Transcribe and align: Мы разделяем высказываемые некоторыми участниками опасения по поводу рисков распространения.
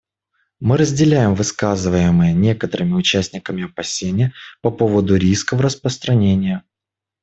Мы 0.59 0.77
разделяем 0.77 1.35
высказываемые 1.35 2.33
некоторыми 2.33 2.93
участниками 2.95 3.65
опасения 3.65 4.33
по 4.63 4.71
поводу 4.71 5.15
рисков 5.15 5.59
распространения. 5.59 6.63